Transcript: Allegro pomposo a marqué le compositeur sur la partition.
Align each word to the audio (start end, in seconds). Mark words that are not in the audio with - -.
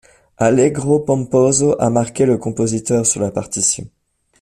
Allegro 0.45 0.97
pomposo 1.09 1.77
a 1.79 1.87
marqué 1.91 2.25
le 2.25 2.39
compositeur 2.39 3.05
sur 3.05 3.21
la 3.21 3.29
partition. 3.29 3.87